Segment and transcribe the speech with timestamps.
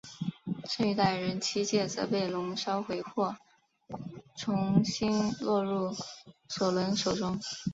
[0.67, 3.37] 剩余的矮人七戒则被龙烧毁或
[4.35, 5.93] 重新落入
[6.49, 7.39] 索伦手中。